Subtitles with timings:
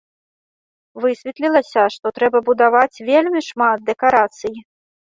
[1.03, 4.57] Высветлілася, што трэба будаваць вельмі шмат дэкарацый.